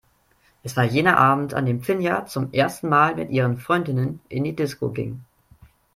Es 0.63 0.75
war 0.75 0.83
jener 0.83 1.19
Abend, 1.19 1.53
an 1.53 1.67
dem 1.67 1.83
Finja 1.83 2.25
zum 2.25 2.51
ersten 2.53 2.89
Mal 2.89 3.13
mit 3.13 3.29
ihren 3.29 3.59
Freundinnen 3.59 4.19
in 4.29 4.43
die 4.43 4.55
Disco 4.55 4.89
ging. 4.89 5.23